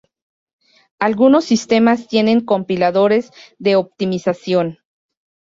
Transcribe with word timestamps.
Algunos 0.97 1.45
sistemas 1.45 2.07
tienen 2.07 2.39
compiladores 2.41 3.29
de 3.59 3.75
optimización. 3.75 4.79